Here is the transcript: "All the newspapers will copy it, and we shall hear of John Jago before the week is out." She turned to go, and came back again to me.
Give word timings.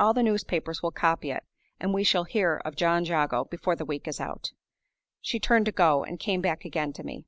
"All 0.00 0.12
the 0.12 0.24
newspapers 0.24 0.82
will 0.82 0.90
copy 0.90 1.30
it, 1.30 1.44
and 1.78 1.94
we 1.94 2.02
shall 2.02 2.24
hear 2.24 2.56
of 2.64 2.74
John 2.74 3.04
Jago 3.04 3.44
before 3.44 3.76
the 3.76 3.84
week 3.84 4.08
is 4.08 4.18
out." 4.20 4.50
She 5.20 5.38
turned 5.38 5.66
to 5.66 5.70
go, 5.70 6.02
and 6.02 6.18
came 6.18 6.40
back 6.40 6.64
again 6.64 6.92
to 6.94 7.04
me. 7.04 7.26